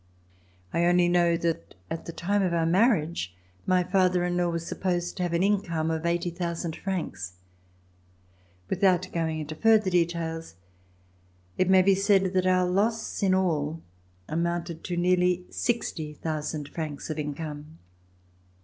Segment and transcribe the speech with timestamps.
[0.73, 3.35] I only know that at the time of our marriage,
[3.67, 7.33] my father in law was supposed to have an income of 80,000 francs.
[8.67, 10.55] Without going into further details,
[11.55, 13.83] it may be said that our loss in all
[14.27, 17.77] amounted to nearly 60,000 francs of income.